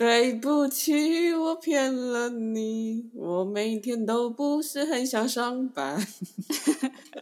[0.00, 6.02] 对不起，我骗了你，我每天都不是很想上班，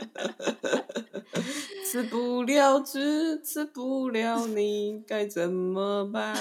[1.91, 6.36] 吃不了职，辞不了你，该怎么办？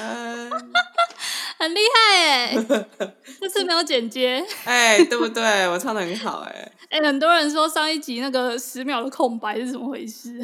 [1.58, 2.16] 很厉害
[2.56, 2.56] 哎，
[3.42, 5.68] 这次没有剪接，哎，对不对？
[5.70, 10.40] 我唱的很好哎，哎，很多人说上一集那个十秒的空白是怎么回事？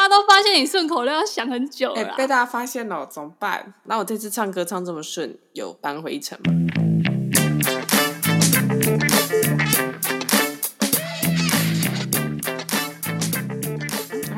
[0.00, 3.74] 大家都发现你顺口溜要想很久了，被大家发现了，怎么办？
[3.84, 6.54] 那我这次唱歌唱这么顺，有扳回一城吗？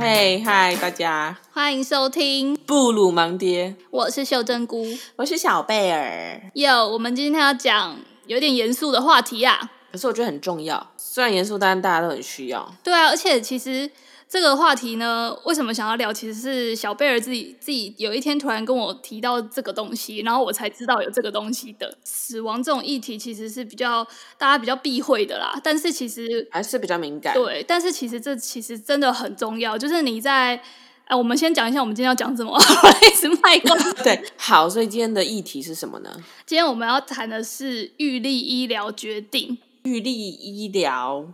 [0.00, 4.84] 嘿，嗨，大家欢迎收听布鲁盲爹，我是秀珍菇，
[5.14, 6.50] 我是小贝儿。
[6.54, 12.74] 哟，我们今天要讲有点严肃的话题啊，可是我觉得很重要，虽然严肃，但大家都很需要。
[12.82, 13.88] 对啊，而且其实。
[14.32, 16.10] 这个话题呢，为什么想要聊？
[16.10, 21.98] 其实是小贝儿自己自己有一天突然跟我提到这个东西，然后我才知道有这个东西的。
[22.02, 24.02] 死亡这种议题其实是比较
[24.38, 27.34] 大家比较避讳的啦，但是其实还是比较敏感。
[27.34, 29.76] 对，但是其实这其实真的很重要。
[29.76, 30.58] 就是你在，
[31.04, 32.58] 哎，我们先讲一下我们今天要讲什么，
[33.02, 33.92] 一直卖关子。
[34.02, 36.10] 对，好，所以今天的议题是什么呢？
[36.46, 39.58] 今天我们要谈的是预立医疗决定。
[39.82, 41.26] 预立医疗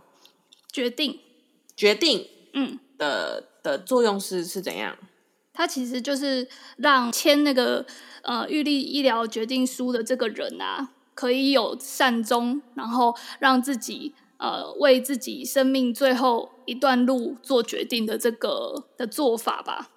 [0.69, 1.19] 决定，
[1.77, 2.77] 决定，嗯。
[2.99, 4.95] 的的作用是是怎样？
[5.51, 6.47] 它其实就是
[6.77, 7.85] 让签那个
[8.21, 19.89] 呃预立医疗决定书的这个人啊，可以有善终，然后让自己呃为自己生命最后一段路做决定的这个的做法吧。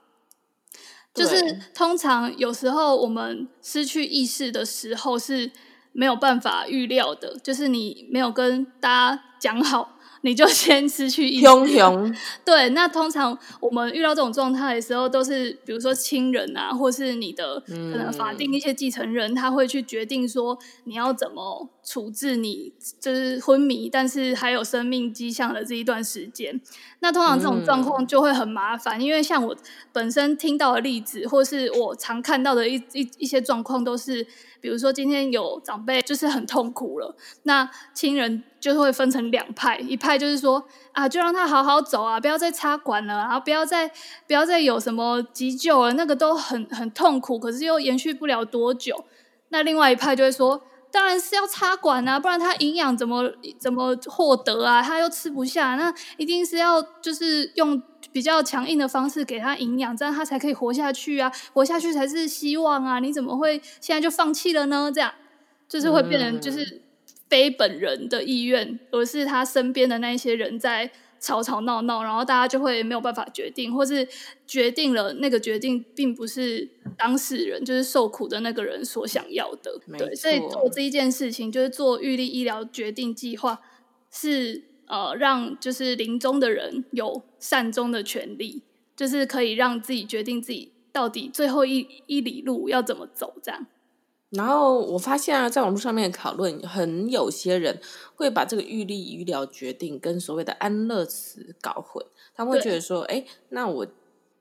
[1.14, 5.53] 就是通常有时候我们失去意识的时候是
[5.92, 9.98] 没有办法预料的，就是你没有跟大家讲好。
[10.22, 11.46] 你就先失去意识。
[11.46, 26.61] 熊熊 对，那通常我们遇到这种状态的时候，都是比如说亲人啊，或是你的可能法定一些继承人，他会去决定说你要怎么处置你，就是昏迷但是还有生命迹象的这一段时间。
[27.00, 29.56] 那通常这种状况就会很麻烦，因为像我
[29.92, 34.24] 本身听到的例子，或是我常看到的一一一些状况，都是
[34.61, 38.44] 比如说今天有长辈就是很痛苦了，那亲人。
[38.62, 43.90] 就是会分成两派，一派就是说啊，就让他好好走啊，不要再插管了，然后不要再
[44.28, 49.05] 不要再有什么急救了，那个都很很痛苦，可是又延续不了多久。
[49.48, 50.62] 那另外一派就会说，
[50.92, 54.80] 当然是要插管啊，不然他营养怎么怎么获得啊？
[54.80, 63.00] 他又吃不下，那一定是要就是用比较强硬的方式给他营养，这样他才可以活下去啊，活下去才是希望啊！
[63.00, 64.92] 你怎么会现在就放弃了呢？
[64.94, 65.12] 这样
[65.68, 66.80] 就是会变成就是。
[67.32, 74.06] 嗯非本人的意愿，而是他身边的那一些人在吵吵闹闹，然后大家就会没有办法决定，或是
[74.46, 79.80] 决定了那个决定并不是当事人，就是受苦的那个人所想要的。
[79.96, 83.62] 对，所以做这一件事情，就是做预立医疗决定计划，
[84.10, 88.60] 是呃让就是临终的人有善终的权利，
[88.94, 93.66] 就是可以让自己决定自己到底最后一一里路要怎么走，这样。
[94.32, 97.78] 然后我发现啊，在网络上面讨论，很有些人
[98.14, 102.02] 会把这个预立医疗决定跟所谓的安乐死搞混。
[102.34, 103.86] 他们会觉得说，哎，那我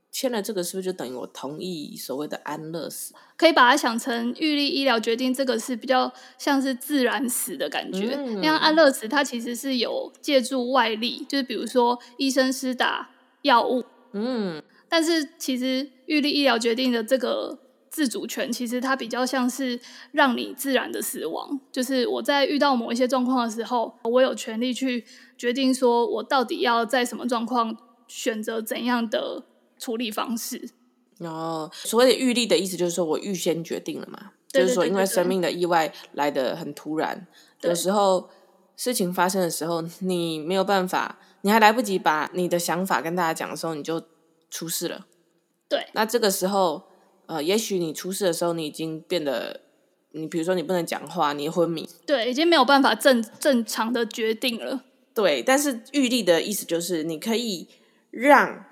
[0.09, 3.13] 签了这个，是不是就等于我同意所谓的安乐死？
[3.35, 8.15] 可以把它想成预立医疗决定，这个是比较像是自然死的感觉。
[8.17, 13.09] 嗯、像安乐死，它其实是有借助外力，就是比如说医生施打
[13.41, 13.83] 药物。
[14.13, 17.59] 嗯，但是其实预立医疗决定的这个。
[17.91, 19.77] 自主权其实它比较像是
[20.13, 25.03] 让你自然的死亡，就是我在遇到某一些状况的时候，我有权利去
[25.37, 27.75] 决定说我到底要在什么状况
[28.07, 29.43] 选择怎样的
[29.77, 30.69] 处理方式。
[31.19, 37.27] 哦，所谓的预立的意思就是说我预先决定了嘛，对对对对对，就是说因为生命的意外来的很突然，
[37.59, 38.29] 有时候
[38.77, 44.01] 事情发生的时候，你没有办法，你还来不及把你的想法跟大家讲的时候，你就
[44.49, 45.05] 出事了。
[45.67, 46.89] 对，那这个时候。
[47.31, 49.61] 呃，也许你出事的时候，你已经变得，
[50.11, 54.83] 你比如说你不能讲话，你昏迷，对，已经没有办法正正常的决定了。
[55.13, 57.69] 对，但是预立的意思就是，你可以
[58.09, 58.65] 让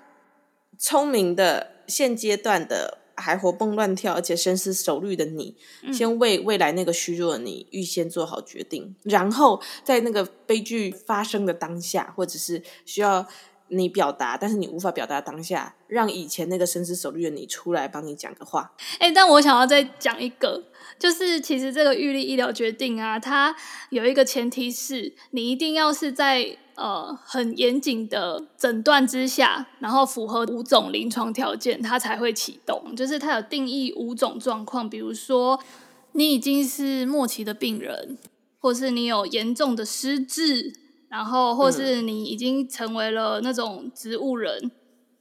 [0.76, 13.26] 聪明的现阶段的还活蹦乱跳而且深思熟虑的你，嗯，先为未来那个虚弱的你预先做好决定，然后在那个悲剧发生的当下，或者是需要。
[13.70, 18.72] 你表达，但是你无法表达当下，让以前那个深思熟虑的你出来帮你讲个话。
[18.98, 20.64] 哎、但我想要再讲一个，
[20.98, 23.54] 就是其实这个预立医疗决定啊，它
[23.90, 32.94] 有一个前提是你一定要是在呃很严谨的诊断之下，然后符合五种临床条件，它才会启动。
[32.96, 35.60] 就是它有定义五种状况，比如说
[36.12, 38.18] 你已经是末期的病人，
[38.58, 40.72] 或是你有严重的失智，
[41.10, 44.70] 然后或是你已经成为了那种植物人。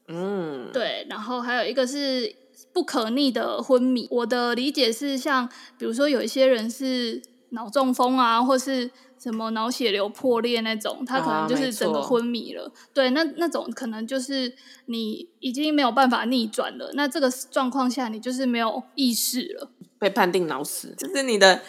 [0.08, 2.38] 嗯，对，然后还有一个是。
[2.72, 7.20] 不可逆的昏迷，我的理解是像，比如说有一些人是
[7.50, 12.66] 脑中风啊，或是什么脑血流破裂那种，他可能就是整个昏迷了。
[12.66, 14.54] 啊、对，那那种可能就是
[14.86, 16.92] 你已经没有办法逆转了。
[16.94, 21.62] 那这个状况下，你就是没有意识了，被判定脑死，就是你的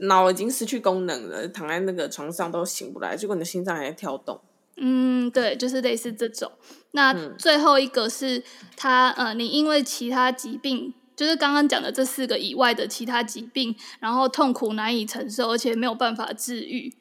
[0.00, 4.40] 脑已经失去功能了，躺在那个床上都醒不来，结果你的心脏还在跳动。
[4.76, 6.52] 嗯，对，就是类似这种。
[6.92, 8.42] 那最后一个是
[8.76, 16.94] 他，呃，你因为其他疾病，就是刚刚讲的这四个以外的其他疾病，然后痛苦难以承受，而且没有办法治愈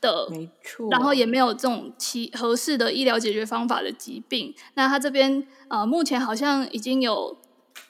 [0.00, 0.88] 的，没错。
[0.92, 4.54] 然后也没有这种其合适的医疗解决方法的疾病。
[4.74, 7.36] 那他这边，呃，目前好像已经有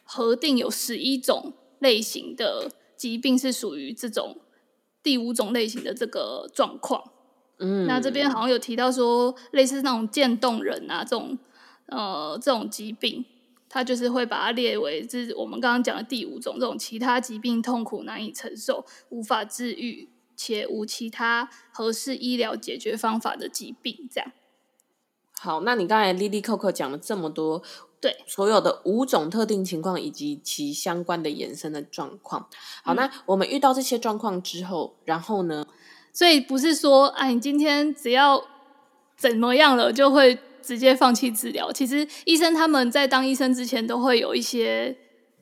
[0.04, 4.36] 核定有十一种类型的疾病是属于这种
[5.02, 7.12] 第五种类型的这个状况。
[7.60, 11.38] 嗯，那这边好像有提到说，类似那种渐冻人啊，这种
[11.86, 13.24] 呃这种疾病，
[13.68, 24.08] 它就是会把它列为是我们刚刚讲的第五种，这种其他疾病痛苦难以承受、无法治愈且无其他合适医疗解决方法的疾病。
[24.12, 24.32] 这样。
[25.40, 27.62] 好，那你刚才 Lily Coco 讲了这么多，
[28.00, 32.48] 对所有的五种特定情况以及其相关的延伸的状况。
[32.84, 35.66] 好，嗯、那我们遇到这些状况之后，然后呢？
[36.12, 38.42] 所以不是说，哎，你今天只要
[39.16, 41.70] 怎么样了，就会直接放弃治疗。
[41.70, 44.96] 其实医生他们在当医生之前，都会有一些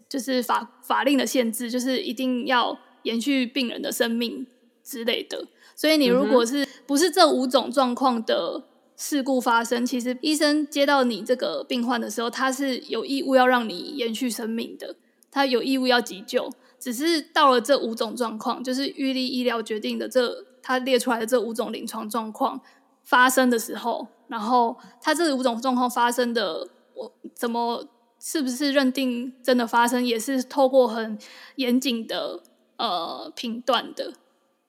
[0.08, 4.46] 就是法法令的限制，就是一定要延续病人的生命
[4.84, 5.46] 之类的。
[5.74, 8.64] 所以你如果是不是这五种状况的
[8.96, 14.96] 事故发生，其实医生接到你这个病患的时候，他是有义务要让你延续生命的，
[15.30, 16.50] 他有义务要急救。
[16.78, 20.44] 只是到了这五种状况，就是预立医疗决定的这。
[20.68, 22.60] 他列出来的这五种临床状况
[23.04, 27.86] 发生的时候，然后他这五种状况发生的，我怎么
[28.18, 31.16] 是不是认定真的发生，也是透过很
[31.54, 32.42] 严谨的
[32.78, 34.14] 呃评断的，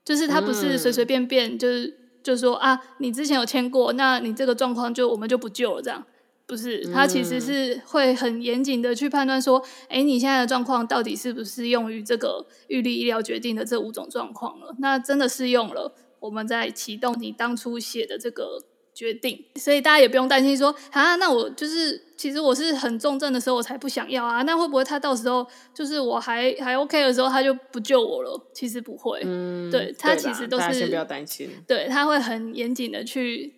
[0.06, 6.04] 就是他不是随随便便就是就说啊，你之前有签过，那你这个状况就我们就不救了这样，
[6.46, 14.76] 不是，他其实是会很严谨的去判断说，哎，你现在的状况到底是不是用于这个预立医疗决定的这五种状况了？
[14.80, 15.94] 那真的适用了。
[16.20, 18.62] 我们在启动你当初写的这个
[18.98, 28.50] 决定，所以大家也不用担心说啊，那我就是其实我是很重症的时候我才不想要啊，那会不会他到时候就是我还还 OK 的时候他就不救我了？
[28.52, 33.54] 其实不会，嗯，对，他其实都是先不要担心，对，他会很严谨的去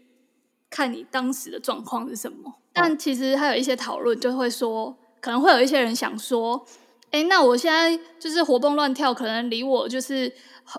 [0.69, 2.55] 看你当时的状况是什么。
[2.73, 6.65] 但其实还有一些讨论就会说，可能会有一些人想说，
[7.11, 10.31] 哎，那我现在就是活蹦乱跳，可能离我就是。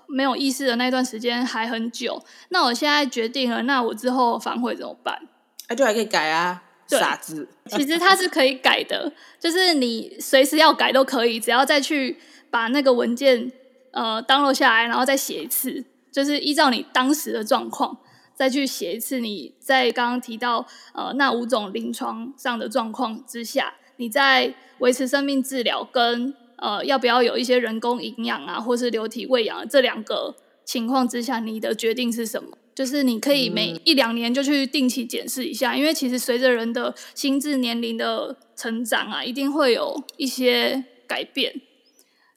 [0.07, 5.19] 没有意识的那段时间还很久，那我现在决定了，那我之后反悔怎么办？
[5.67, 7.49] 啊，就还可以改啊，傻子。
[7.67, 12.17] 其实它是可以改的，就是你随时要改都可以，只要再去
[12.51, 13.51] 把那个文件
[13.91, 17.99] 呃 download 下来，然后再写一次，就是依照你当时的状况
[18.33, 19.19] 再去写一次。
[19.19, 26.35] 你在刚刚提到呃那五种临床上的状况之下，你在维持生命治疗跟。
[26.63, 32.51] 呃，要不要有一些人工营养啊，或是流体喂养这两个情况之下，你的决定是什么？
[32.75, 41.63] 就是你可以每一两年就去定期检视一下，嗯、因为其实随着人的心智年龄的成长啊，一定会有一些改变。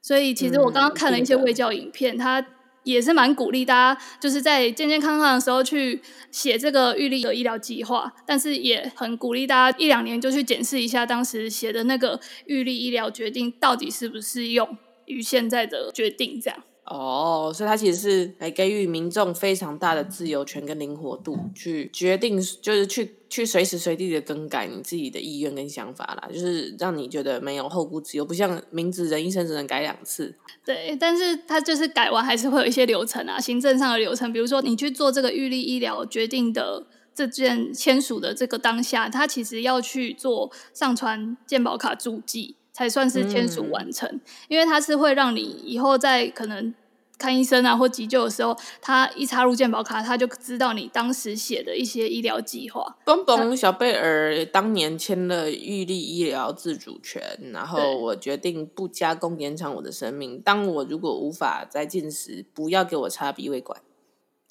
[0.02, 2.46] 所以，其实我刚刚看了一些卫教影片，它、嗯。
[2.84, 16.64] 也是蛮鼓励大家，就是在健健康康的时候去写这个预立的医疗计划，但是也很鼓励大家一两年就去检视一下当时写的那个预立医疗决定到底是不是用于现在的决定，这样。
[16.86, 30.36] 哦，所以它其实是来给予民众非常大的自由权跟灵活度，去决定，就是去去随时随地的更改你自己的意愿跟想法啦，就是让你觉得没有后顾之忧，不像名字人一生只能改两次。
[30.66, 36.86] 对，但是它就是改完还是会有一些流程啊，行政上的流程，比如说你去做这个预立医疗决定的
[37.16, 42.58] 这件签署的这个当下，它其实要去做上传健保卡注记。
[42.74, 46.74] 才算是签署完成，嗯、因为它是会让你以后在可能
[47.20, 52.98] 看医生啊，或急救的时候，他一插入健保卡，他就知道你当时写的一些医疗计划。
[53.06, 57.22] 蹦蹦小贝尔当年签了预立医疗自主权，
[57.54, 60.42] 然后我决定不加工延长我的生命。
[60.42, 63.80] 当我如果无法再进食，不要给我插鼻胃管。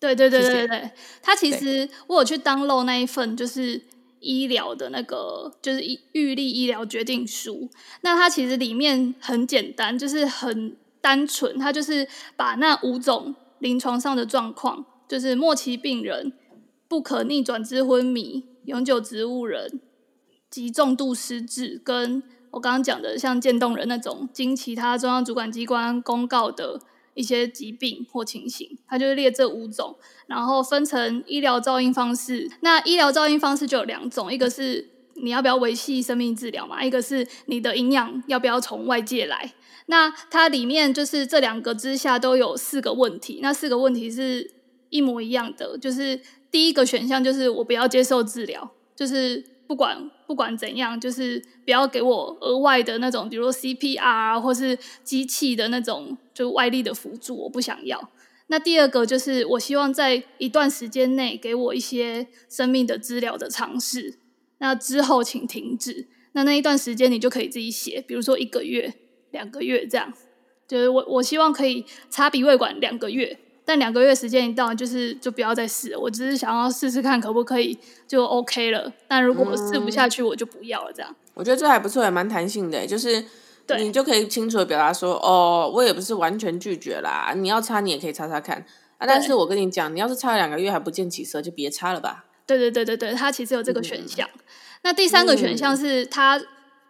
[0.00, 3.82] 对对对对对，他其实我有去 download 那一份就是
[4.22, 7.68] 医疗的那个就是预立医疗决定书，
[8.00, 10.76] 那它其实里面很简单，就是很。
[11.02, 16.32] 单纯，它就是把那五种临床上的状况，就是末期病人、
[16.86, 19.80] 不可逆转之昏迷、永久植物人、
[20.48, 26.80] 极重度失智，跟我刚刚讲的像渐冻人那种经其他中央主管机关公告的
[27.14, 32.50] 一些疾病或情形，他就是列这五种，然后分成医疗照应方式。
[32.60, 39.52] 那医疗照应方式就有两种，一个是你要不要维系生命治疗嘛，一个是你的营养要不要从外界来。
[39.86, 44.50] 那它里面就是这两个之下都有四个问题，那四个问题是
[44.88, 58.10] 一模一样的，就是第一个选项就是我不要接受治疗，就是不管不管怎样，就是不要给我额外的那种，比如说 CPR，或是机器的那种就外力的辅助，我不想要。
[58.48, 64.18] 那第二个就是我希望在一段时间内给我一些生命的治疗的尝试，
[64.58, 66.08] 那之后请停止。
[66.32, 68.94] 那那一段时间你就可以自己写，比如说一个月。
[69.32, 70.12] 两个月这样，
[70.68, 75.98] 就是我我希望可以插鼻胃管两个月，但两个月时间一到，就是就不要再试了。
[75.98, 77.78] 我只是想要试试看可不可以
[78.08, 78.92] 就 OK 了。
[79.06, 80.92] 但如果我试不下去，我就不要了。
[80.92, 82.84] 这样、嗯，我觉得这还不错，也蛮弹性的。
[82.86, 83.24] 就是
[83.78, 87.32] 你就可以清楚的表达说，哦，我也不是完全拒绝啦。
[87.36, 88.58] 你要擦，你也可以擦擦看
[88.98, 89.06] 啊。
[89.06, 92.24] 但是我跟你讲，你要是擦了两个月还不见起色，就别擦了吧。
[92.46, 94.28] 对对对对对，它其实有这个选项。
[94.32, 94.40] 嗯、
[94.82, 96.40] 那第三个选项是它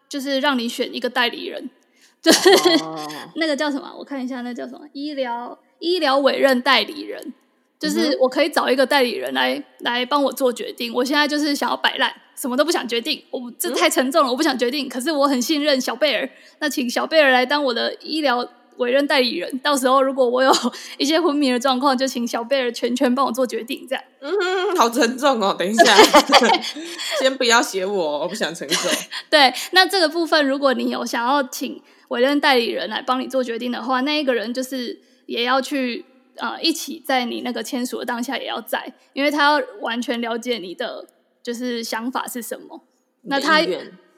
[0.09, 1.71] 就是让你选一个代理人。
[2.23, 2.51] 就是、
[2.85, 3.01] oh.
[3.35, 3.93] 那个叫什么？
[3.99, 4.87] 我看一下，那叫什么？
[4.93, 7.35] 医疗医疗委任代理人，
[7.79, 9.65] 就是我可以找一个代理人来、mm -hmm.
[9.81, 10.95] 来帮我做决定。
[10.95, 13.21] 我现在就是想要摆烂，什么都不想决定。
[13.33, 14.33] 我这太沉重了，mm -hmm.
[14.33, 14.89] 我不想决定。
[14.89, 19.59] 可是我很信任小贝尔，那请小贝尔来当我的医疗委任代理人。
[19.59, 20.53] 到时候如果我有
[20.99, 23.85] 一些昏迷的状况，就请小贝尔全权帮我做决定。
[23.89, 25.55] 这样，嗯哼，好沉重哦。
[25.59, 25.97] 等一下，
[27.21, 28.89] 先不要写我，我不想承受。
[29.29, 31.83] 对，那这个部分，如果你有想要请。
[32.09, 36.05] 委任代理人来帮你做决定的话，那一个人就是也要去
[36.37, 41.07] 呃一起在你那个签署的当下也要在，因为他要完全了解你的
[41.43, 42.83] 就是想法是什么。
[43.23, 43.61] 那他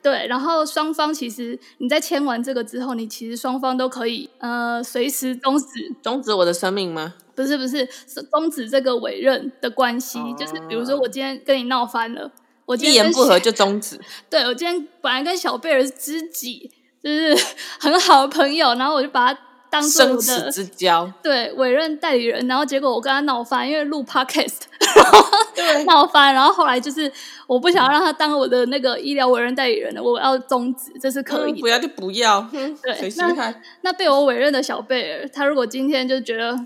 [0.02, 5.66] 对，然后双方其实你在签完这个之后，你其实双方都可以呃随时终止
[6.02, 7.14] 终止我的生命吗？
[7.34, 12.30] 不是不是，是终止这个委任的关系，哦，就是比如说我今天跟你闹翻了，
[12.66, 13.98] 我今天一言不合就终止。
[14.28, 16.70] 对，我今天本来跟小贝尔是知己。
[17.02, 17.36] 就是
[17.78, 19.40] 很好的朋友，然后我就把他
[19.74, 22.46] 当做我的生死之交， 对，委任代理人。
[22.46, 24.60] 然后结果我跟他闹翻，因为录 podcast，
[24.94, 26.32] 然 后闹翻。
[26.32, 27.10] 然后后来就是
[27.48, 31.60] 我不想要让他当我的那个医疗委任代理人了，我要终止，这是可以、嗯。
[31.60, 33.12] 不要就不要，对。
[33.16, 36.56] 那那被我委任的小贝尔，他如果今天就觉得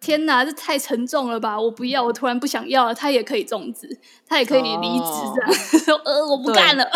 [0.00, 3.88] 天哪，这太沉重了吧，我不要，我突然不想要了，他也可以终止，
[4.28, 6.88] 他也可以离职这样， 呃我不干了。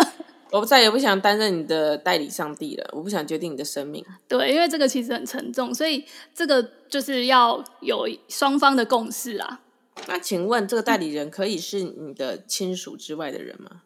[0.51, 4.03] 我再也不想担任你的代理上帝了，我不想决定你的生命。
[4.27, 9.61] 对，因为这个其实很沉重，所以这个就是要有双方的共识啊。
[10.07, 13.81] 那请问，这个代理人可以是你的亲属之外的人吗？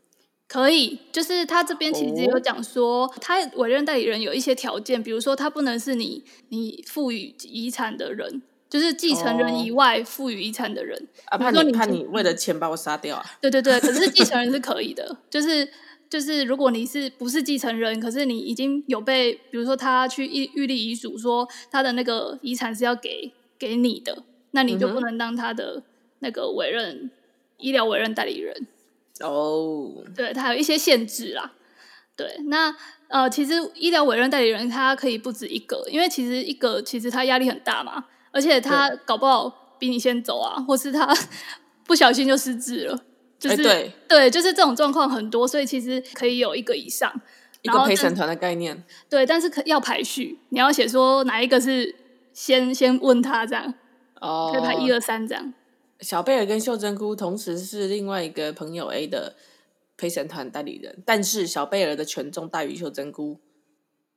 [0.48, 11.08] 可以，就是他这边其实有讲说，哦、他委任代理人有一些条件，比如说他不能是你你赋予遗产的人，就是继承人以外赋予遗产的人。
[11.26, 13.26] 啊，怕你怕你为了钱把我杀掉啊？
[13.40, 15.68] 对对对，可是继承人是可以的，就是。
[16.12, 25.82] 就是如果你是不是继承人，可是你已经有被，比如说他去预预立遗嘱，说他的那个遗产是要给给你的，那你就不能当他的
[26.20, 27.12] 那个委任、嗯、
[27.60, 28.68] 医疗委任代理人。
[29.22, 31.54] 哦，对，他有一些限制啦。
[32.18, 32.76] 对，那
[33.08, 41.08] 呃，其实医疗委任代理人他可以不止一个，因为其实一个其实他压力很大嘛，而且他搞不好比你先走啊，或是他
[41.88, 43.02] 不小心就失智了。
[43.42, 47.12] 就是、欸、对对，就是这种状况很多，所以其实可以有一个以上
[47.64, 48.84] 一个陪审团的概念。
[49.10, 51.96] 对，但是可要排序，你要写说哪一个是
[52.34, 53.74] 先先问他这样
[54.20, 55.52] 哦，可以排一二三这样。
[56.02, 59.36] 小贝尔跟秀珍菇同时是另外一个朋友 A 的
[59.98, 63.40] 陪审团代理人，但是小贝尔的权重大于秀珍菇，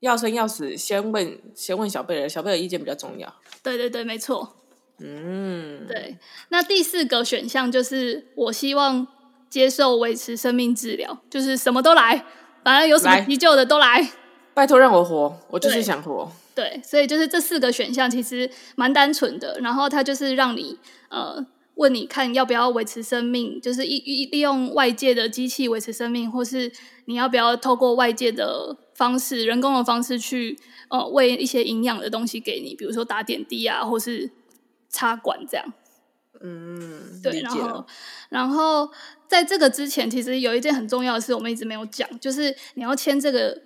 [0.00, 3.35] 要生要死先问先问小贝尔，小贝尔意见比较重要。
[3.62, 4.57] 对对对，没错。
[4.98, 6.18] 嗯，对。
[6.48, 9.06] 那第四个选项就是我希望。
[9.50, 12.24] 接受维持生命治疗，就是什么都来，
[12.64, 14.10] 反正有什么急救的都来。
[14.52, 16.28] 拜托让我活，我就是想活。
[16.56, 20.76] 对，所以就是这四个选项其实蛮单纯的，然后它就是让你
[21.08, 21.46] 呃
[21.76, 26.72] 问你看要不要维持生命，就是一一利用外界的机器维持生命，或是
[27.04, 30.58] 你要不要透过外界的方式、人工的方式去
[30.88, 34.28] 呃喂一些营养的东西给你，比如说打点滴啊，或是
[34.94, 35.72] 插管这样。
[36.40, 37.86] 嗯，对，然后
[38.28, 38.90] 然后
[39.28, 43.62] 在这个之前，其实有一件很重要的事，我们一直没有讲，就是你要签这个。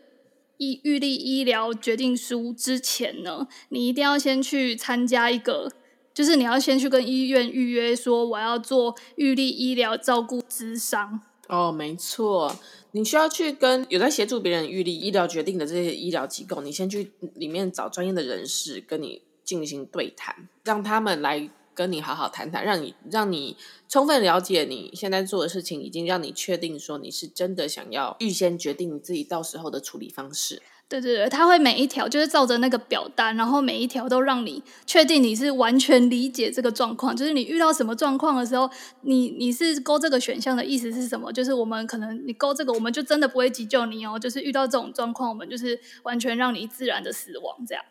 [0.61, 5.71] 医预立医疗决定书之前呢，你一定要先去参加一个，
[6.13, 11.21] 就是你要先去跟医院预约，说我要做预立医疗照顾咨商。
[11.47, 12.59] 哦，没错，
[12.91, 21.51] 你需要去跟有在协助别人预立医疗决定的这些医疗机构，你先去里面找专业的人士跟你进行对谈，让他们来。
[21.79, 23.57] 跟你好好谈谈，让你让你
[23.89, 30.61] 充分了解你现在做的事情，已经让你确定说你是真的想要预先决定你自己到时候的处理方式。
[30.89, 37.15] 对对对，他会每一条就是照着那个表单，然后每一条都让你确定你是完全理解这个状况。
[37.15, 38.69] 就是你遇到什么状况的时候，
[39.03, 41.33] 你你是勾这个选项的意思是什么？
[41.33, 44.19] 就是我们可能你勾这个，我们就真的不会急救你哦。
[44.19, 47.85] 就是遇到这种状况，我们就是完全让你自然的死亡这样。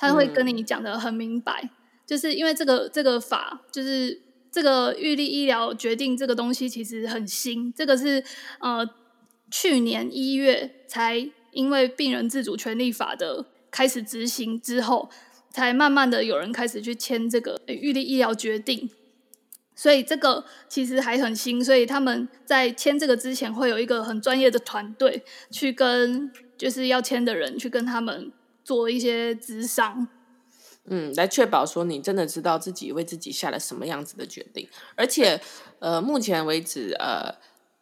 [0.00, 1.60] 他会跟你讲的很明白。
[1.62, 1.70] 嗯
[2.10, 8.24] 就是因为这个这个法，就是这个预立医疗决定这个东西其实很新，这个是
[8.58, 8.84] 呃
[9.48, 15.08] 去年一月才因为病人自主权利法的开始执行之后，
[15.50, 18.90] 才慢慢的有人开始去签这个预立医疗决定，
[19.76, 26.28] 所以这个其实还很新，所以他们在签这个之前会有一个很专业的团队去跟
[26.58, 28.32] 就是要签的人去跟他们
[28.70, 30.06] 做一些咨商。
[30.84, 35.40] 嗯，来确保说你真的知道自己为自己下了什么样子的决定，而且，
[35.80, 37.34] 呃，目前为止，呃，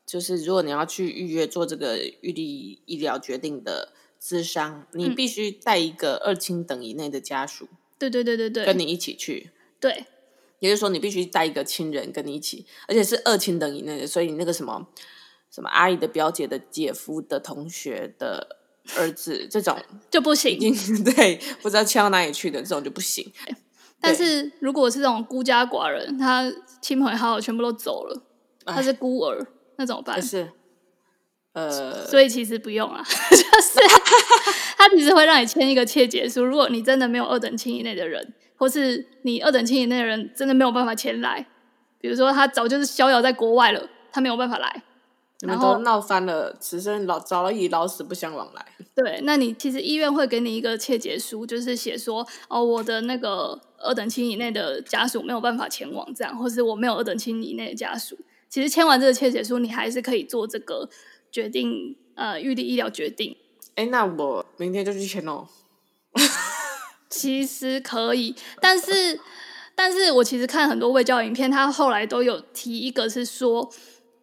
[0.06, 7.68] 就是如果你要去预约做这个预立医疗决定的咨商，你必须带一个二亲等以内的家属，
[7.98, 10.06] 对对对对对，跟你一起去，对，
[10.60, 14.88] 也就是说你必须带一个亲人跟你一起，而且是二亲等以内的，所以你那个什么
[15.50, 18.56] 什么阿姨的表姐的姐夫的同学的。
[18.96, 19.76] 儿子这种
[20.10, 20.58] 就不行，
[21.04, 23.30] 对，不知道迁到哪里去的这种就不行。
[24.00, 28.22] 但是如果是这种孤家寡人，他亲朋好友全部都走了，
[28.64, 30.22] 他是孤儿，那怎么办？
[30.22, 30.48] 是，
[31.52, 33.80] 呃，所以其实不用啊， 就是
[34.78, 36.44] 他其实会让你签一个切结书。
[36.44, 41.46] 如果你真的没有二等亲以内的人，或是你二等亲以内的人真的没有办法前来，
[42.00, 44.84] 比如说他早就是逍遥在国外了，他没有办法来。
[45.40, 48.66] 然后闹翻了，此生老早已老死不相往来。
[48.92, 58.18] 对，那你其实医院会给你一个切结书，就是写说哦，我的那个二等亲以内的家属没有办法前往，这样，或是我没有二等亲以内的家属。
[58.48, 60.88] 其实签完这个切结书，你还是可以做这个
[61.30, 63.36] 决定，呃，预立医疗决定。
[63.76, 65.46] 哎，那我明天就去签哦。
[67.08, 69.20] 其实可以，但是，
[69.76, 73.70] 但是我其实看很多卫教影片，他后来都有提一个是说。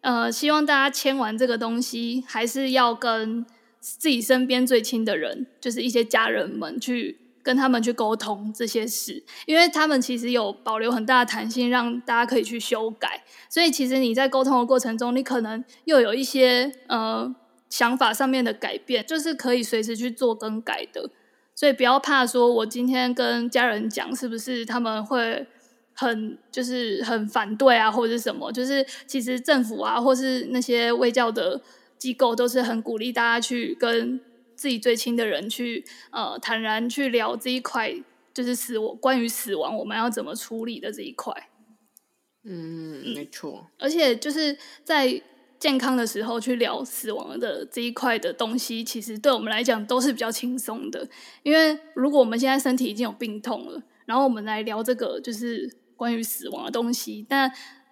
[0.06, 3.44] 呃，希望大家签完这个东西，还是要跟
[3.80, 13.24] 自己身边最亲的人，就是一些家人们去跟他们去沟通这些事，因为他们其实有保留很大的弹性，让大家可以去修改。
[13.48, 17.34] 所以其实你在沟通的过程中，你可能又有一些呃
[17.68, 21.10] 想法上面的改变，就是可以随时去做更改的。
[21.52, 25.48] 所以不要怕说，我今天跟家人讲，是不是他们会。
[25.98, 28.52] 很就是很反对啊，或者是什么？
[28.52, 31.60] 就是其实政府啊，或是那些卫教的
[31.96, 34.20] 机构，都是很鼓励大家去跟
[34.54, 37.94] 自己最亲的人去呃坦然去聊这一块，
[38.34, 41.32] 就是死亡关于死亡我们要怎么处理的这一块。
[42.44, 43.66] 嗯，没错。
[43.78, 45.22] 而且就是在
[45.58, 51.08] 健康的时候去聊死亡的这一块的东西，其实对我们来讲都是比较轻松的。
[51.42, 55.72] 因为如果我们现在身体已经有病痛了，然后我们来聊这个，就是。
[55.96, 57.50] 关于死亡的东西，但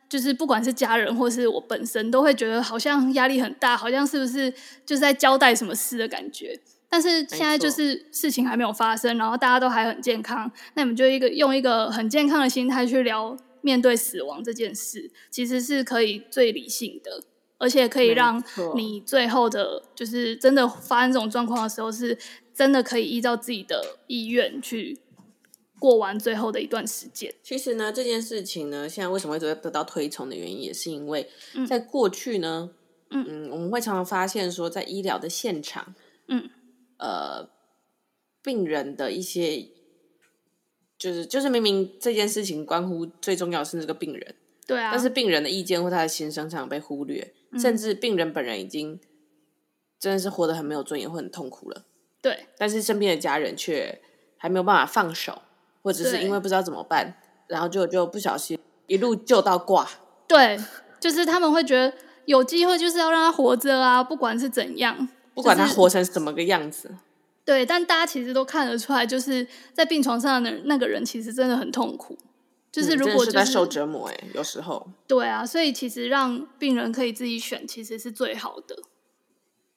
[0.09, 4.51] 就是不管是家人或是我本身，都会觉得好像压力很大，好像是不是
[4.87, 6.61] 就是在交代什么事的感觉。
[6.89, 17.25] 但是现在就是事情还没有发生，然后大家都还很健康，那你们就一个用一个很健康的心态去聊面对死亡这件事，其实是可以最理性的，
[17.59, 18.41] 而且可以让
[18.77, 22.17] 你最后的，就是真的发生这种状况的时候，是
[22.55, 25.01] 真的可以依照自己的意愿去。
[25.85, 31.29] 过完最后的一段时间，其实呢，这件事情呢，现在为什么会得得到推崇的原因，也是因为
[31.69, 32.71] 在过去呢，
[33.11, 33.27] 嗯。
[33.29, 35.95] 嗯，我们会常常发现说，在医疗的现场，
[36.29, 36.49] 嗯，
[36.97, 37.51] 呃，
[38.43, 39.69] 病人的一些，
[40.97, 44.35] 就是就是明明这件事情关乎最重要的是这个病人，
[44.67, 48.99] 对啊，但是病人的意见或他的心声常常被忽略，嗯，甚至病人本人已经
[50.01, 51.85] 真的是活得很没有尊严或很痛苦了，
[52.23, 54.01] 对，但是身边的家人却。
[54.37, 55.41] 还没有办法放手，
[55.85, 57.15] 或者是因为不知道怎么办，
[57.47, 59.89] 然后就就不小心一路救到挂。
[60.27, 60.59] 对，
[60.99, 61.95] 就是他们会觉得
[62.25, 66.89] 有机会就是要让他活着啊，不管是怎样，不管他活成什么个样子。
[66.89, 67.01] 就是、
[67.45, 72.17] 对，但大家其实都看得出来，就是在病床上的那个人其实真的很痛苦。
[72.73, 74.91] 就是如果、就是在受折磨哎，有时候。
[75.07, 78.77] 对啊，所以其实让病人可以自己选，其实是最好的。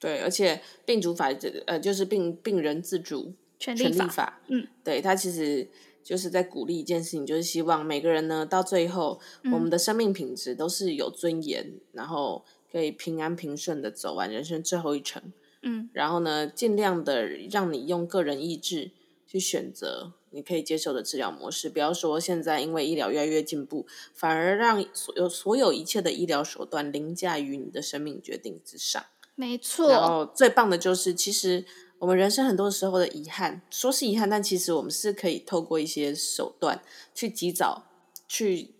[0.00, 5.68] 对，而且病主法这个呃，就是病病人自主权利法，法嗯，对他其实
[6.08, 15.22] 就是在鼓励一件事情，就是希望每个人呢，到最后，嗯、我们的生命品质都是有尊严，然后可以平安平顺的走完人生最后一程。
[15.60, 18.92] 嗯，然后呢，尽量的让你用个人意志
[19.26, 20.14] 去选择。
[20.30, 29.04] 你可以接受的治疗模式，不要说现在因为医疗越来越进步，反而让所有所有一切的医疗手段凌驾于你的生命决定之上。
[29.34, 29.90] 没错。
[29.90, 31.64] 然后最棒的就是，其实
[31.98, 36.80] 我们人生很多时候的遗憾，说是遗憾，但其实我们是可以透过一些手段
[37.14, 37.84] 去及早
[38.26, 38.70] 去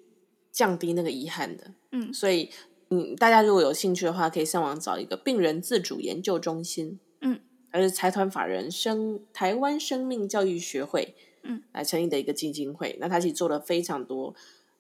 [0.53, 1.73] 降低那个遗憾的。
[1.93, 2.51] 嗯，所以
[2.91, 7.01] 嗯，大家如果有兴趣的话，可以上网找一个病人自主研究中心。
[7.21, 11.15] 嗯，还是财团法人生台湾生命教育学会。
[11.45, 14.35] 嗯，来成立的一个基金会，那他其实做了非常多，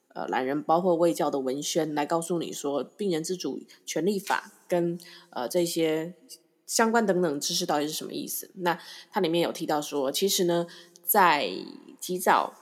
[0.09, 4.98] 呃，懒人包括卫教的文宣，来告诉你说，病人自主权利法跟
[5.31, 6.14] 呃这些
[6.68, 8.52] 相关等等知识到底是什么意思。
[8.59, 8.78] 那
[9.11, 10.66] 它里面有提到说，其实呢，
[11.02, 11.50] 在
[12.00, 12.54] 提早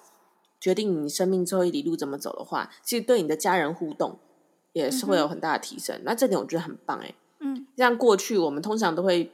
[0.58, 4.18] 决定你生命最后一里路怎么走的话，其实对你的家人互动
[4.72, 5.96] 也是会有很大的提升。
[5.96, 9.32] 嗯、那这点我觉得很棒哎，嗯，像过去我们通常都会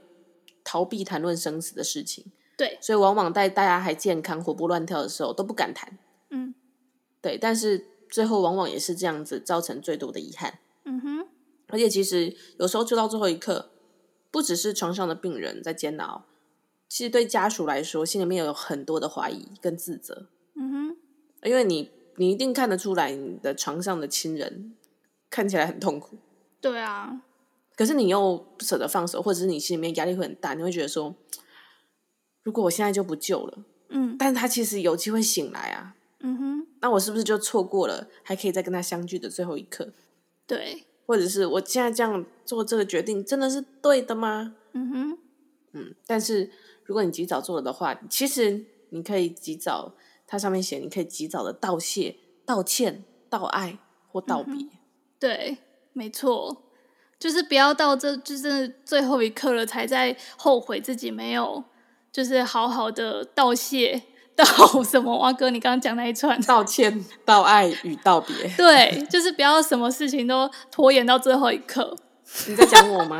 [0.64, 2.24] 逃避谈论生死的事情。
[2.56, 5.98] 对，所以往往在大家还健康、活蹦乱跳的时候都不敢谈。
[6.30, 6.54] 嗯，
[7.20, 10.60] 对，但是最后往往也是这样子，造成最多的遗憾。
[10.84, 11.26] 嗯哼，
[11.68, 13.71] 而且其实有时候就到最后一刻，
[14.32, 16.24] 不只是床上的病人在煎熬，
[16.88, 20.26] 其实对家属来说，心里面有很多的怀疑跟自责。
[20.56, 20.96] 嗯哼，
[21.48, 24.74] 因为你你一定看得出来，你的床上的亲人
[25.30, 26.16] 看起来很痛苦。
[26.60, 27.22] 对啊，
[27.76, 31.14] 可是你又不舍得放手，或者是你心里面压力会很大，你会觉得说。
[32.44, 39.92] 如果我现在就不救了，嗯，但他其实有机会醒来啊，嗯哼，那我是不是就错过了还可以再跟他相聚的最后一刻？
[40.44, 44.54] 对，或者是我现在这样做这个决定真的是对的吗？
[44.72, 45.18] 嗯哼，
[45.72, 46.50] 嗯，但是
[46.84, 49.94] 如果你及早做了的话，其实你可以及早，
[50.26, 54.54] 它上面写你可以及早的道谢、道歉、道爱或道别。
[54.54, 54.70] 嗯，
[55.18, 55.58] 对，
[55.92, 56.62] 没错，
[57.18, 61.64] 就是不要到这就是最后一刻了才在后悔自己没有。
[62.10, 64.02] 就是好好的道谢，
[64.36, 64.44] 道
[64.82, 65.16] 什么？
[65.18, 68.34] 蛙哥，你刚刚讲那一串， 道歉、道爱与道别。
[68.56, 71.96] 对，就是不要什么事情都拖延到最后一刻。
[72.46, 73.18] 你在讲我吗？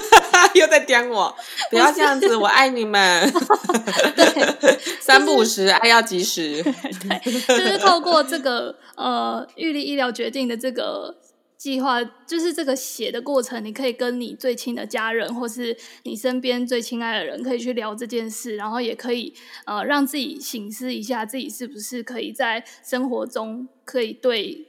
[0.54, 1.34] 又在讲我？
[1.70, 3.32] 不要这样子，我爱你们。
[4.14, 6.62] 对三不五时，爱要及时。
[6.62, 11.14] 对，就是透过这个呃，玉立医疗决定的这个。
[11.60, 19.34] 计划就是这个写的过程，你可以跟你最亲的家人，或是你身边最亲爱的人，可以去聊这件事，然后也可以
[19.66, 24.66] 呃让自己醒思一下，自己是不是可以在生活中可以对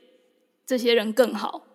[0.65, 1.65] 这些人更好。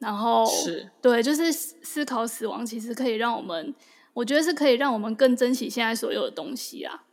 [0.00, 3.72] 然后是对，就是思考死亡，其实可以让我们，
[4.12, 7.04] 我觉得是可以让我们更珍惜现在所有的东西啊。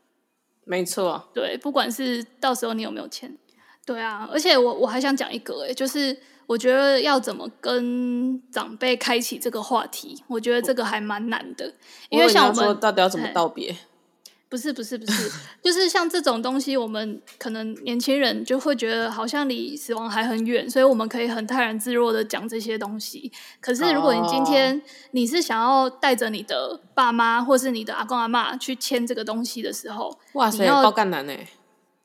[0.66, 3.38] 没错，对，不管是到时候你有没有钱，
[3.90, 6.16] 对啊，而且我我还想讲一个、欸，诶，就是。
[6.50, 11.72] 我觉得要怎么跟长辈开启这个话题，我觉得这个还蛮难的，
[12.10, 13.76] 因为像我们说到底要怎么道别？
[14.50, 23.32] 不是不是不是，就是像这种东西，我们可能年轻人就会觉得好像离死亡还很远，所以我们可以很泰然自若的讲这些东西。
[23.62, 31.48] 可是如果你今天你是想要带着你的爸妈或是你的阿公阿妈去签这个东西的时候，哇塞，爆干难欸！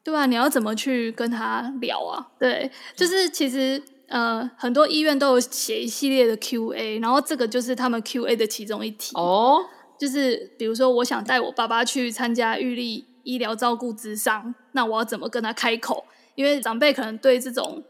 [0.05, 2.29] 对啊，你要怎么去跟他聊啊？
[2.39, 3.83] 对，就是其实。
[4.07, 9.65] 呃，很多医院都有写一系列的 Q&A，然后这个就是他们 Q&A 的其中一题哦。
[9.99, 16.05] 就是比如说，我想带我爸爸去参加玉立医疗照顾之商，那我要怎么跟他开口？
[16.35, 17.83] 因为长辈可能对这种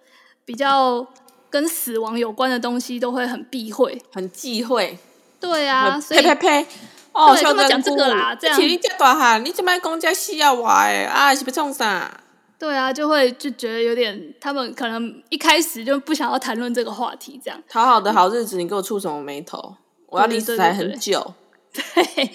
[0.45, 1.05] 比较
[1.51, 4.97] 跟死亡有关的东西都会很避讳、很忌讳。
[5.41, 6.67] 对啊，呸呸呸！
[7.15, 8.61] 哦，他们讲这个啦，这样。
[8.61, 11.05] 你这大汉，你怎么讲这死啊我诶？
[11.05, 12.21] 啊，是不创啥？
[12.59, 17.63] 对啊，就会就觉得有点，他们可能一开始就不想要谈论这个话题，这样。
[17.69, 19.77] 讨好的好日子，你给我触什么眉头？
[20.09, 21.35] 我要离死还很久。
[21.73, 22.31] 对，对，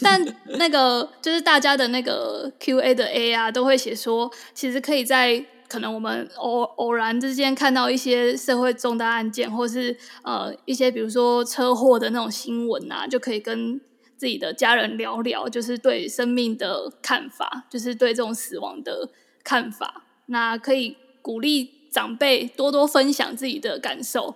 [0.00, 0.24] 但
[0.58, 13.80] 那个就是大家的那个 Q&A 的 A 啊，都会写说，其实可以在可能我们偶偶然之间看到一些社会重大案件，或是呃一些比如说车祸的那种新闻啊，就可以跟
[14.16, 19.10] 自己的家人聊聊，就是对生命的看法，就是对这种死亡的
[19.44, 20.04] 看法。
[20.26, 24.34] 那可以鼓励长辈多多分享自己的感受。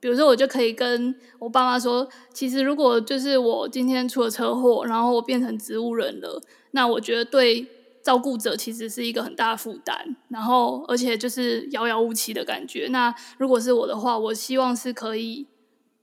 [0.00, 7.66] 比如说，我就可以跟我爸妈说，其实如果就是我今天出了车祸，然后我变成植物人了，那我觉得对
[8.02, 12.88] 照顾者其实是一个很大的负担，然后而且就是遥遥无期的感觉。
[12.90, 15.46] 那如果是我的话，我希望是可以，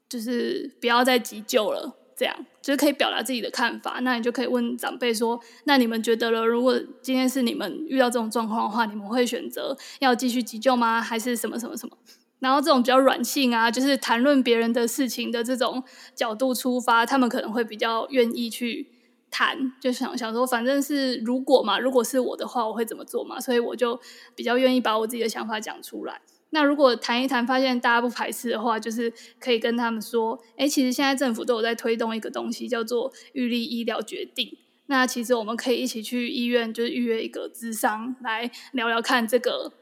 [0.09, 3.97] 就是不要再急救了，这样就是可以表达自己的看法。
[4.03, 11.01] 那你就可以问长辈说，那你们觉得了，如果今天是你们遇到这种状况的话，你们会选择要继续急救吗？
[11.01, 11.97] 还是什么什么什么？
[12.37, 18.87] 然后这种比较软性啊，就是谈论别人的事情的这种角度出发，他们可能会比较愿意去
[19.31, 23.39] 谈，就想想说，反正是如果嘛，如果是我的话，我会怎么做嘛？
[23.39, 23.99] 所以我就
[24.35, 26.21] 比较愿意把我自己的想法讲出来。
[26.51, 34.57] 那如果谈一谈，发现大家不排斥的话，就是可以跟他们说，哎，其实现在政府都有在推动一个东西，叫做预立医疗决定。
[34.87, 39.73] 那其实我们可以一起去医院，就是预约一个咨商，来聊聊看这个。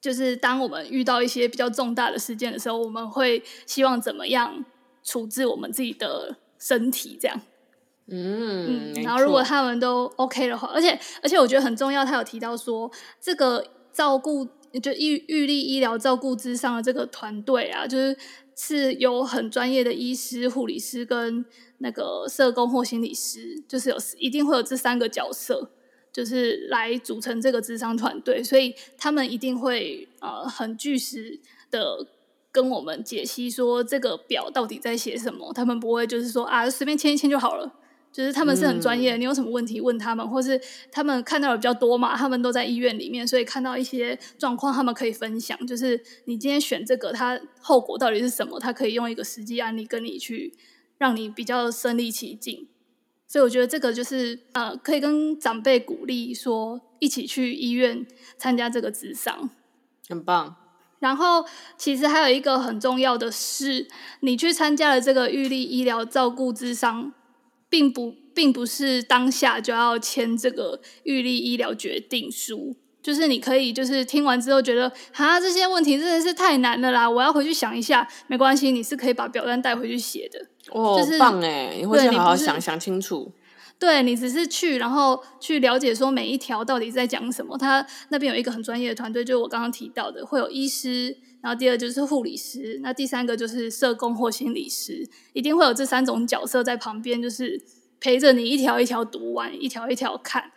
[0.00, 4.64] 就是当我们遇到一些比较重大的事件的时候，我们会希望怎么样
[5.02, 7.18] 处置我们自己的身体？
[7.20, 7.40] 这样，
[8.06, 12.88] 嗯，嗯，然后如果他们都 OK 的话，而且而且我觉得很重要，他有提到说，
[13.20, 14.46] 这个照顾
[14.82, 18.16] 就预预立医疗照顾之上的这个团队啊，就是
[18.56, 21.44] 是有很专业的医师、护理师跟
[21.78, 25.70] 那个社工或心理师，就是有一定会有这三个角色。
[26.10, 31.38] 就是来组成这个智商团队，所以他们一定会呃很据实
[31.70, 32.08] 的
[32.50, 35.52] 跟我们解析说这个表到底在写什么。
[35.52, 37.72] 他们不会就是说啊随便签一签就好了，
[38.12, 39.18] 就是他们是很专业的。
[39.18, 45.56] 你有什么问题问他们，或是他们看到的比较多嘛，他们都在医院里面，所以看到一些状况，他们可以分享。
[45.66, 48.58] 就是你今天选这个，它后果到底是什么？
[48.58, 50.54] 他可以用一个实际案例跟你去，
[50.98, 52.68] 让你比较身临其境。
[53.26, 58.06] 所以我觉得这个就是呃，可以跟长辈鼓励说，一起去医院
[58.38, 59.50] 参加这个智商，
[60.08, 60.56] 很棒。
[60.98, 61.44] 然后
[61.76, 63.86] 其实还有一个很重要的是，
[64.20, 67.12] 你去参加了这个预立医疗照顾智商，
[67.68, 72.76] 并不并不是当下就要签这个预立医疗决定书。
[73.00, 78.06] 就是你可以，就是听完之后觉得，啊，这些问题真的是太难了啦，我要回去想一下。
[78.26, 80.46] 没关系，你是可以把表单带回去写的。
[80.70, 83.32] 哦，就是棒哎，你会去好好想想清楚。
[83.78, 87.56] 对，你只是去，然后去了解说每一条到底在讲什么。
[87.56, 97.62] 他那边有一个很专业的团队，就是我刚刚提到的，会有医师，然后第二就是护理师，那第三个就是社工或心理师，一定会有这三种角色在旁边，就是
[98.00, 100.50] 陪着你一条一条读完，一条一条看。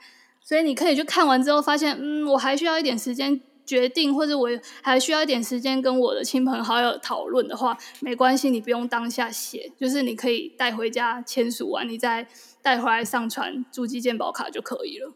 [0.44, 4.50] 所以你可以去看完之后，发现，嗯，我还需要一点时间决定，或者我
[4.82, 12.28] 还需要一点时间跟我的亲朋好友讨论的话，没关系，你不用当下写，就是你可以带回家签署完，你再
[12.63, 15.13] 带回来上传足迹健保卡就可以了。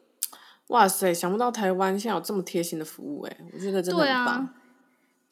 [0.67, 4.25] 哇塞，想不到台湾现在有这么贴心的服务，哎，我觉得真的很棒。
[4.25, 4.53] 对啊，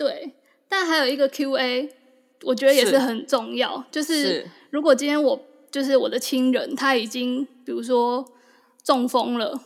[0.04, 0.34] 对，
[0.68, 1.90] 但还有一个 QA，
[2.44, 5.40] 我觉得也是很重要，是就是如果今天我
[5.72, 8.30] 就是我的亲人，他已经比如说
[8.84, 9.58] 中风了。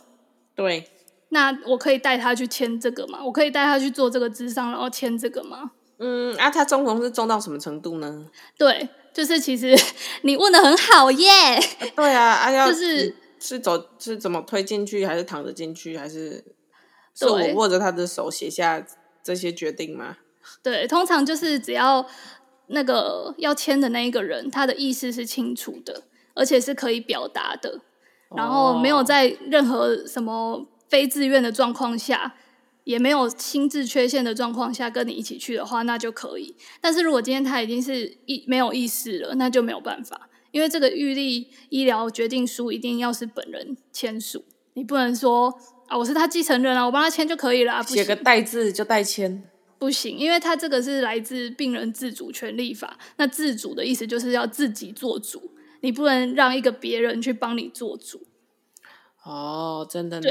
[0.54, 0.88] 对，
[1.30, 3.18] 那我可以带他去签这个吗？
[3.24, 5.72] 我可以带他去做这个智商，然后签这个吗？
[5.98, 8.24] 嗯，啊，他中风是中到什么程度呢？
[8.56, 9.76] 对，就是其实
[10.22, 11.28] 你问的很好耶。
[11.28, 11.60] 啊
[11.96, 16.44] 对啊，啊要就是是走是怎么推进去，还是躺着进去，还是
[17.12, 18.86] 是我握着他的手写下
[19.24, 20.18] 这些决定吗？
[20.62, 22.06] 对，通常就是只要
[22.68, 26.02] 那个要签的那一个人，他的意思是清楚的，
[26.34, 27.80] 而且是可以表达的。
[28.36, 32.34] 然后没有在任何什么非自愿的状况下，
[32.84, 36.54] 也没有心智缺陷的状况下跟你一起去的话，那就可以。
[36.80, 49.47] 但是如果今天他已经是意没有意识了，那就没有办法，因为这个预立医疗决定书一定要是本人签署，你不能说啊，我是他继承人啊，我帮他签就可以了，写个代字就代签，
[49.78, 55.52] 不行，因为它这个是来自病人自主权利法，那自主的意思就是要自己做主。
[55.80, 58.26] 你不能让一个别人去帮你做主。
[59.22, 60.28] 哦，真的呢。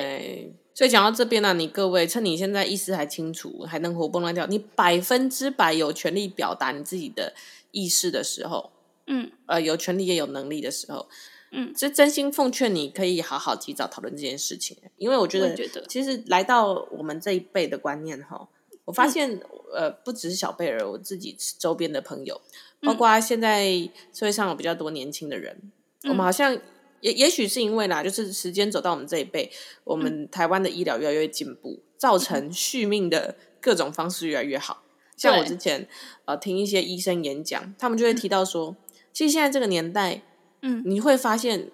[0.73, 7.33] 所以讲到这边呢、啊，你各位趁你现在意识还清楚，还能活蹦乱跳，你百分之百有权利表达你自己的
[7.71, 8.71] 意识的时候，
[9.07, 11.07] 嗯，呃，有权利也有能力的时候，
[11.51, 18.47] 嗯，这真心奉劝你可以好好及早讨论这件事情，因为我觉得，觉得其实来到我们这一辈的观念哈，
[18.87, 19.41] 我发现、嗯，
[19.73, 22.39] 呃，不只是小贝儿，我自己周边的朋友。
[22.79, 23.65] 包括现在
[24.13, 25.71] 社会上有比较多年轻的人，
[26.03, 26.57] 嗯、我们好像
[27.01, 29.51] 也也许是因为啦，就是时间走到我们这一辈，
[29.83, 34.83] 我们台湾的医疗越来越进步，造成续命的各种方式越来越好。
[35.17, 35.89] 像我之前
[36.25, 38.75] 呃听一些医生演讲，他们就会提到说，
[39.11, 40.21] 其实现在这个年代
[40.61, 41.71] 嗯，你会发现，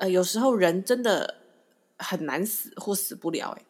[0.00, 1.36] 呃，有时候人真的
[1.98, 3.62] 很难死或死不了，欸，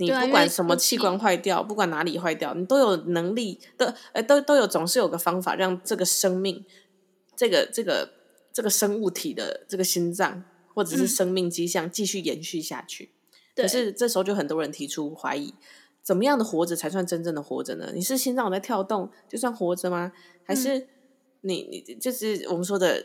[0.00, 6.64] 你不管什么器官坏掉，不管哪里坏掉，你都有能力，都呃都都有总是有个方法让这个生命，
[7.36, 8.10] 这个这个
[8.52, 10.42] 这个生物体的这个心脏
[10.74, 13.10] 或者是生命迹象继续延续下去。
[13.54, 15.54] 嗯，可是这时候就很多人提出怀疑。
[16.02, 17.90] 怎么样的活着才算真正的活着呢？
[17.94, 20.10] 你是心脏在跳动就算活着吗？
[20.44, 20.88] 还是
[21.42, 23.04] 你你就是我们说的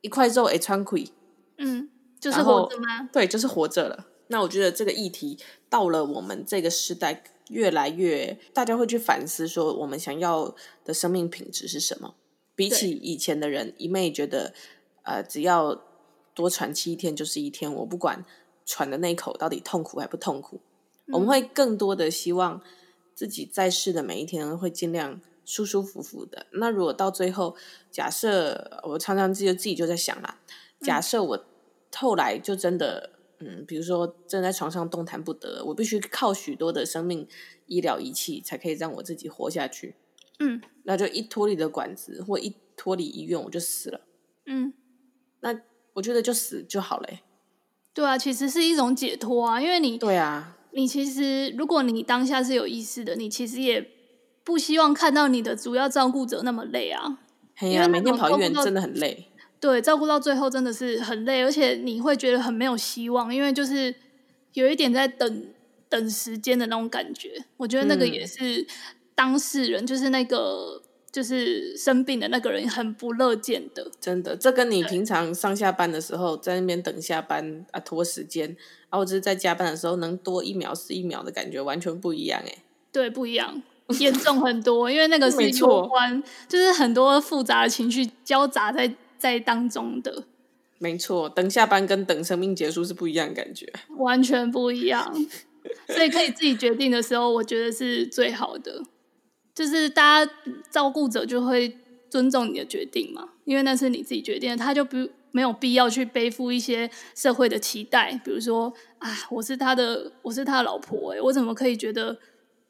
[0.00, 1.12] 一块肉会喘气？
[1.58, 3.10] 嗯，就是活着吗？
[3.12, 4.06] 对，就是活着了。
[4.28, 12.14] 那我觉得这个议题到了我们这个时代，越来越大家会去反思，说我们想要的生命品质是什么？
[12.54, 14.54] 比起以前的人，一昧觉得
[15.02, 15.82] 呃，只要
[16.34, 18.24] 多喘气一天就是一天，我不管
[18.64, 20.60] 喘的那一口到底痛苦还不痛苦。
[21.12, 22.60] 我们会更多的希望
[23.14, 26.46] 自己在世的每一天会尽量舒舒服服的。
[26.52, 27.54] 那如果到最后，
[27.92, 30.40] 假设我常常自己自己就在想啦，
[30.80, 31.44] 假设我
[31.94, 37.26] 后来就真的，嗯，比如说正在床上动弹不得，我必须靠许多的生命
[37.66, 39.94] 医疗仪器才可以让我自己活下去。
[40.38, 44.00] 嗯，那就一脱离了管子或一脱离医院，我就死了。
[44.46, 44.72] 嗯，
[45.40, 45.60] 那
[45.94, 47.08] 我觉得就死就好了。
[47.94, 50.56] 对啊，其实是一种解脱啊，因为你对啊。
[50.72, 53.90] 你其实，如果你当下是有意识的，你其实也
[54.44, 57.20] 不希望看到你的主要照顾者那么累啊。
[57.54, 59.28] 哎呀，每天跑医院真的很累。
[59.60, 63.94] 对，照顾到最后真的是很累，而且你会觉得很没有希望，因为就是
[64.52, 65.46] 有一点在等
[65.88, 67.44] 等时间的那种感觉。
[67.56, 68.66] 我觉得那个也是
[69.14, 73.90] 当事人，嗯、就是那个就是生病的那个人很不乐见的。
[74.00, 78.56] 真的，这跟你平常上下班的时候在那边等下班啊拖时间。
[78.88, 83.62] 或者是在加班的时候能多一秒是一秒的感觉完全不一样哎，对，不一样，
[84.00, 90.24] 严重很多，因为那个 是有关，就是很多复杂的情绪交杂在在当中的。
[90.78, 95.14] 没错，等下班跟等生命结束是不一样的感觉，完全不一样。
[95.88, 98.82] 所以可以自己决定的时候，我觉得是最好的，
[99.54, 100.32] 就是大家
[100.70, 101.78] 照顾者就会
[102.10, 105.08] 尊重你的决定嘛，因为那是你自己决定的，他就不。
[105.32, 112.16] 没有必要去背负一些社会的期待，比如说啊，我是他的，我是他的老婆，哎，我怎么可以觉得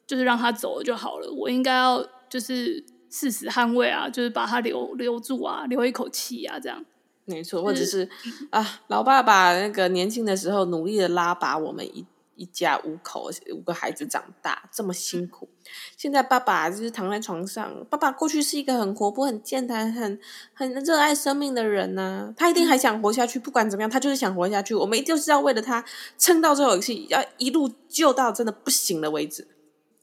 [0.05, 1.31] 就是让他走了就好了？
[1.31, 6.83] 我应该要就是誓死捍卫啊，就是把他留留住啊，留一口气啊，这样。
[7.25, 12.05] 没错，或者是、嗯、啊，老爸爸那个年轻的时候努力的拉拔我们一。
[12.39, 15.49] 一家五口五个孩子长大这么辛苦，
[15.97, 17.83] 现在爸爸就是躺在床上。
[17.89, 20.19] 爸爸过去是一个很活泼、很健谈、很
[20.53, 23.39] 很热爱生命的人呐、啊，他一定还想活下去。
[23.39, 24.75] 不管怎么样，他就是想活下去。
[24.75, 25.83] 我们一定是要为了他
[26.19, 29.47] 撑到最后一气，要一路救到真的不行了为止。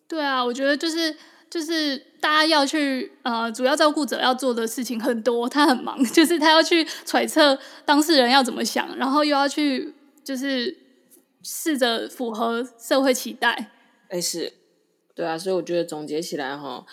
[0.08, 1.16] 对啊，我觉得就是
[1.54, 10.78] 就是大家要去呃，主要照顾者要做的事情很多，他很忙， 就是他要去揣测当事人要怎么想，然后又要去就是。
[11.46, 13.70] 试着符合社会期待，
[14.08, 14.54] 哎，是，
[15.14, 16.86] 对啊，所以我觉得总结起来哈，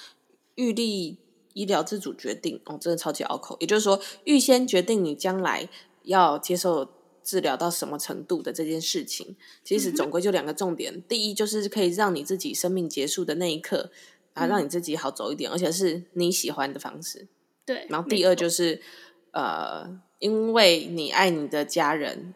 [0.55, 1.19] 预立
[1.53, 3.55] 医疗自主决定哦，真的超级拗口。
[3.61, 5.69] 也就是说，预先决定你将来
[6.03, 6.85] 要接受
[7.23, 10.93] 治疗到什么程度的这件事情，其实总归就两个重点。
[10.93, 13.89] 嗯、第一，就是可以让你自己生命结束的那一刻
[14.33, 17.27] 啊，让你自己好走一点，嗯、而且是你喜欢的方式。
[17.65, 17.85] 对。
[17.89, 18.81] 然后第二就是
[19.31, 22.33] 呃，因为你爱你的家人。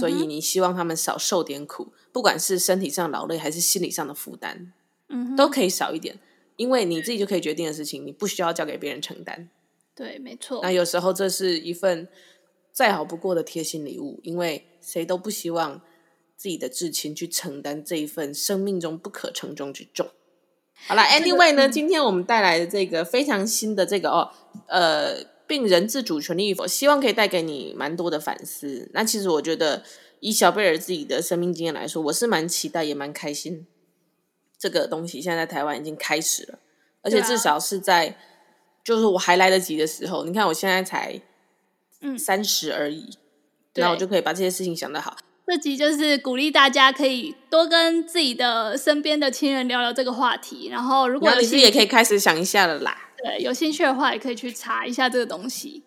[0.00, 4.72] 所以你希望他们少受点苦，不管是身体上劳累还是心理上的负担，
[5.10, 6.18] 嗯，都可以少一点，
[6.56, 9.50] 因为你自己就可以决定的事情，你不需要交给别人承担。
[9.94, 10.60] 对，没错。
[10.62, 12.08] 那有时候这是一份
[12.72, 15.82] 再好不过的贴心礼物，因为谁都不希望
[16.36, 20.08] 自己的至亲去承担这一份生命中不可承重之重。
[20.86, 24.30] 好了，Anyway 呢，今天我们带来的这个非常新的这个哦，
[24.66, 25.32] 呃。
[25.44, 28.88] 病人自主权利与否，希望可以带给你蛮多的反思。
[28.94, 29.82] 那其实我觉得，
[30.20, 33.66] 以小贝尔自己的生命经验来说，我是蛮期待也蛮开心。
[34.56, 36.58] 这个东西现在在台湾已经开始了，
[37.02, 38.16] 而且至少是在
[38.82, 40.24] 就是我还来得及的时候。
[40.24, 41.20] 你看我现在才
[42.00, 43.18] 嗯三十而已，
[43.74, 45.18] 那我就可以把这些事情想得好。
[45.46, 50.68] 这集就是鼓励大家可以多跟自己的身边的亲人聊聊这个话题。
[50.70, 52.96] 然后如果你自己也可以开始想一下了啦。
[53.22, 55.82] 对，有兴趣的话也可以去查一下这个东西。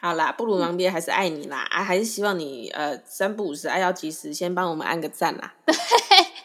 [0.00, 5.52] 好啦，不如忙别还是爱你啦，嗯、啊，还是希望你呃三不五时爱要及时先帮我们按个赞啦。
[5.66, 5.74] 对，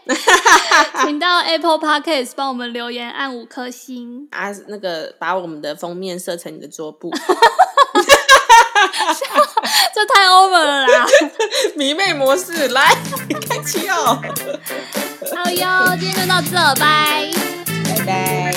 [1.06, 7.10] 请到 Apple Podcast 帮我们留言按五颗星啊，那个把我们的封面设成你的桌布，
[9.93, 11.05] 这太 over 了啦！
[11.76, 12.95] 迷妹模式来
[13.49, 14.21] 开启哦。
[15.36, 17.30] 好哟，今天就到这，拜
[17.86, 18.55] 拜拜。